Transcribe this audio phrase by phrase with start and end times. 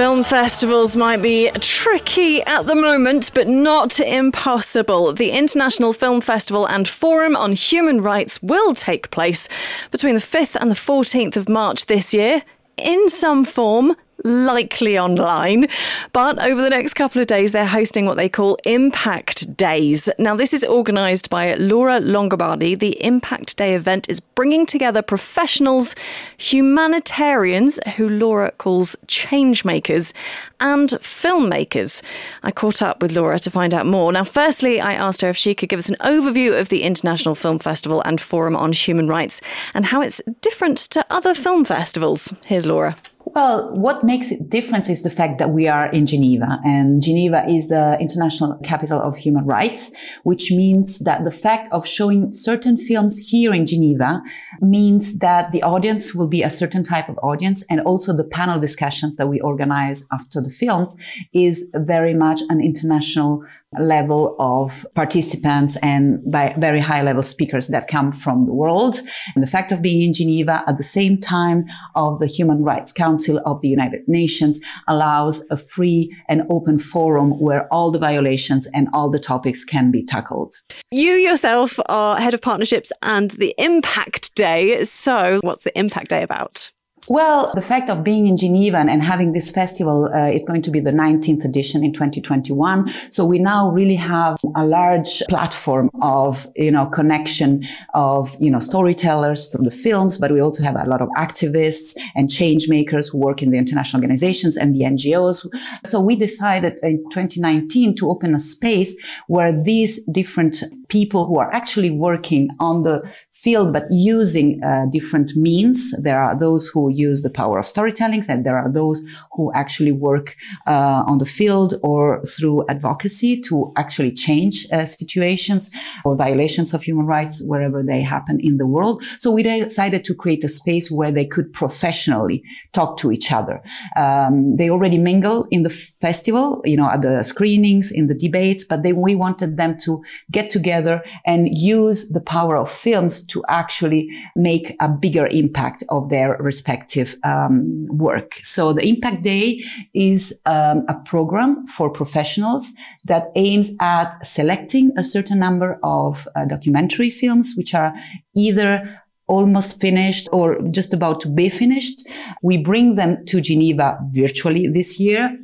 [0.00, 5.12] Film festivals might be tricky at the moment, but not impossible.
[5.12, 9.46] The International Film Festival and Forum on Human Rights will take place
[9.90, 12.42] between the 5th and the 14th of March this year
[12.78, 13.94] in some form
[14.24, 15.68] likely online.
[16.12, 20.08] But over the next couple of days, they're hosting what they call Impact Days.
[20.18, 22.78] Now, this is organised by Laura Longobardi.
[22.78, 25.94] The Impact Day event is bringing together professionals,
[26.38, 30.12] humanitarians, who Laura calls change makers,
[30.60, 32.02] and filmmakers.
[32.42, 34.12] I caught up with Laura to find out more.
[34.12, 37.34] Now, firstly, I asked her if she could give us an overview of the International
[37.34, 39.40] Film Festival and Forum on Human Rights
[39.74, 42.32] and how it's different to other film festivals.
[42.46, 42.96] Here's Laura.
[43.32, 47.48] Well, what makes it different is the fact that we are in Geneva and Geneva
[47.48, 49.92] is the international capital of human rights,
[50.24, 54.20] which means that the fact of showing certain films here in Geneva
[54.60, 57.64] means that the audience will be a certain type of audience.
[57.70, 60.96] And also the panel discussions that we organize after the films
[61.32, 63.44] is very much an international
[63.78, 68.96] level of participants and by very high level speakers that come from the world.
[69.36, 72.92] And the fact of being in Geneva at the same time of the Human Rights
[72.92, 78.66] Council of the United Nations allows a free and open forum where all the violations
[78.74, 80.54] and all the topics can be tackled.
[80.90, 84.84] You yourself are head of partnerships and the Impact Day.
[84.84, 86.70] So, what's the Impact Day about?
[87.08, 90.70] Well, the fact of being in Geneva and having this festival, uh, it's going to
[90.70, 92.88] be the 19th edition in 2021.
[93.10, 98.58] So we now really have a large platform of, you know, connection of, you know,
[98.58, 103.08] storytellers through the films, but we also have a lot of activists and change makers
[103.08, 105.46] who work in the international organizations and the NGOs.
[105.84, 111.52] So we decided in 2019 to open a space where these different people who are
[111.52, 113.02] actually working on the
[113.40, 115.94] field, but using uh, different means.
[115.98, 119.02] There are those who use the power of storytelling, and there are those
[119.32, 125.70] who actually work uh, on the field or through advocacy to actually change uh, situations
[126.04, 129.02] or violations of human rights wherever they happen in the world.
[129.18, 132.42] So we decided to create a space where they could professionally
[132.72, 133.62] talk to each other.
[133.96, 138.64] Um, they already mingle in the festival, you know, at the screenings, in the debates,
[138.64, 143.42] but then we wanted them to get together and use the power of films to
[143.48, 146.79] actually make a bigger impact of their respective
[147.24, 148.34] um, work.
[148.42, 149.62] So the Impact Day
[149.94, 152.72] is um, a program for professionals
[153.06, 157.92] that aims at selecting a certain number of uh, documentary films, which are
[158.34, 158.88] either
[159.26, 162.08] almost finished or just about to be finished.
[162.42, 165.38] We bring them to Geneva virtually this year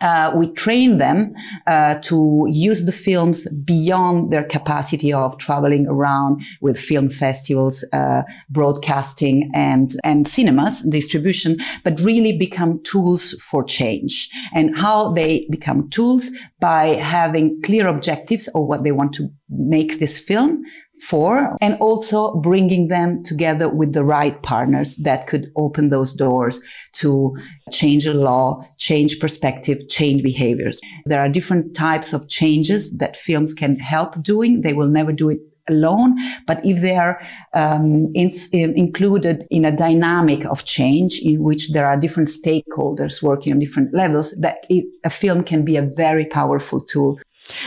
[0.00, 1.34] uh, we train them
[1.66, 8.22] uh, to use the films beyond their capacity of traveling around with film festivals, uh,
[8.50, 14.28] broadcasting, and and cinemas distribution, but really become tools for change.
[14.54, 19.98] And how they become tools by having clear objectives of what they want to make
[19.98, 20.62] this film
[21.00, 26.60] for and also bringing them together with the right partners that could open those doors
[26.92, 27.36] to
[27.70, 30.80] change the law, change perspective, change behaviors.
[31.06, 34.62] There are different types of changes that films can help doing.
[34.62, 35.38] They will never do it
[35.68, 36.16] alone,
[36.46, 37.20] but if they are
[37.54, 43.22] um, in, in, included in a dynamic of change in which there are different stakeholders
[43.22, 47.18] working on different levels, that it, a film can be a very powerful tool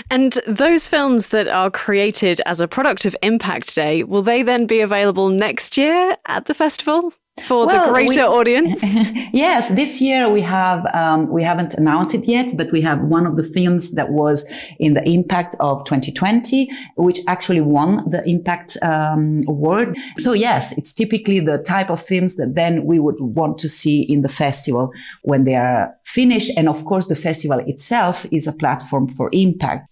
[0.10, 4.66] and those films that are created as a product of Impact Day, will they then
[4.66, 7.14] be available next year at the festival?
[7.48, 8.84] For well, the greater we, audience?
[9.34, 13.26] yes, this year we have um, we haven't announced it yet, but we have one
[13.26, 14.48] of the films that was
[14.80, 19.98] in the Impact of 2020, which actually won the Impact um, award.
[20.18, 24.02] So yes, it's typically the type of films that then we would want to see
[24.02, 24.92] in the festival
[25.24, 26.52] when they are finished.
[26.58, 29.88] And of course, the festival itself is a platform for impact.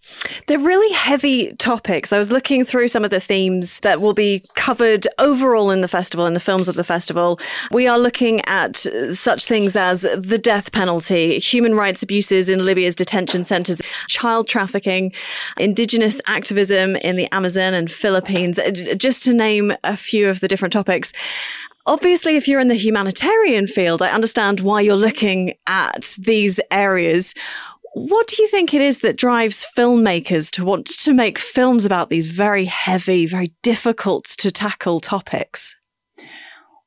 [0.47, 2.11] They're really heavy topics.
[2.11, 5.87] I was looking through some of the themes that will be covered overall in the
[5.87, 7.38] festival, in the films of the festival
[7.71, 12.65] we are looking at uh, such things as the death penalty, human rights abuses in
[12.65, 15.13] Libya's detention centres, child trafficking,
[15.57, 20.47] indigenous activism in the Amazon and Philippines, uh, just to name a few of the
[20.47, 21.13] different topics
[21.85, 27.33] obviously, if you're in the humanitarian field, I understand why you're looking at these areas.
[27.93, 32.09] What do you think it is that drives filmmakers to want to make films about
[32.09, 35.75] these very heavy, very difficult to tackle topics?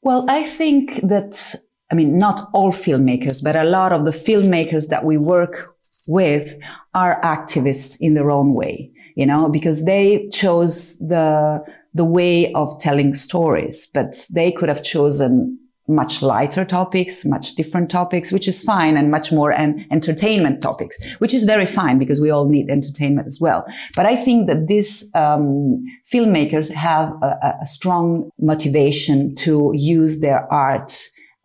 [0.03, 1.55] Well, I think that,
[1.91, 5.75] I mean, not all filmmakers, but a lot of the filmmakers that we work
[6.09, 6.57] with
[6.95, 11.65] are activists in their own way, you know, because they chose the,
[11.95, 17.91] the way of telling stories, but they could have chosen much lighter topics, much different
[17.91, 22.21] topics, which is fine, and much more an entertainment topics, which is very fine because
[22.21, 23.67] we all need entertainment as well.
[23.97, 25.83] But I think that these um,
[26.13, 30.93] filmmakers have a, a strong motivation to use their art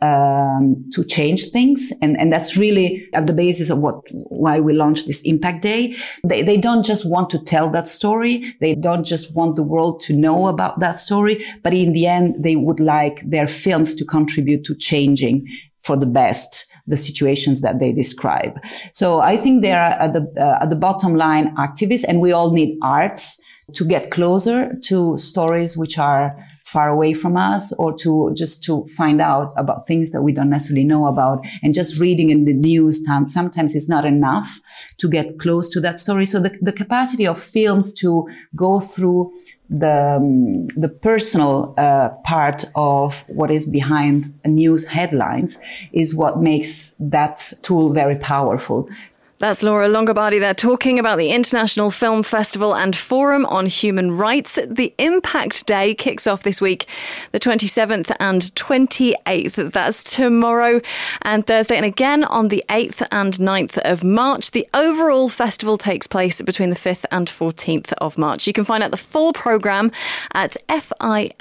[0.02, 1.92] um, to change things.
[2.02, 5.96] And, and that's really at the basis of what, why we launched this Impact Day.
[6.24, 8.54] They, they don't just want to tell that story.
[8.62, 11.44] They don't just want the world to know about that story.
[11.64, 15.48] But in the end, they would like their films to contribute to changing
[15.80, 18.58] for the best the situations that they describe.
[18.94, 22.32] So I think they are at the, uh, at the bottom line activists and we
[22.32, 23.40] all need arts
[23.74, 28.86] to get closer to stories which are far away from us or to just to
[28.88, 31.46] find out about things that we don't necessarily know about.
[31.64, 34.60] And just reading in the news sometimes is not enough
[34.98, 36.26] to get close to that story.
[36.26, 39.32] So the, the capacity of films to go through
[39.70, 45.60] the um, the personal uh, part of what is behind news headlines
[45.92, 48.90] is what makes that tool very powerful
[49.40, 54.58] that's Laura Longobardi there talking about the International Film Festival and Forum on Human Rights.
[54.66, 56.88] The Impact Day kicks off this week,
[57.32, 59.72] the 27th and 28th.
[59.72, 60.82] That's tomorrow
[61.22, 64.52] and Thursday, and again on the 8th and 9th of March.
[64.52, 68.48] The overall festival takes place between the 5th and 14th of March.
[68.48, 69.92] You can find out the full programme
[70.34, 71.38] at fifdh.org.